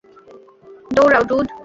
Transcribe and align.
দৌড়াও, 0.95 1.23
ড্যুড। 1.29 1.47